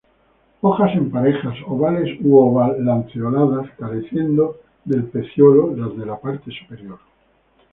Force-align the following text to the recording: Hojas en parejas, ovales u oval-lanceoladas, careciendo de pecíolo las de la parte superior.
Hojas 0.61 0.95
en 0.95 1.11
parejas, 1.11 1.55
ovales 1.67 2.17
u 2.23 2.39
oval-lanceoladas, 2.39 3.69
careciendo 3.77 4.59
de 4.83 5.01
pecíolo 5.03 5.75
las 5.75 5.95
de 5.95 6.07
la 6.07 6.19
parte 6.19 6.49
superior. 6.49 6.97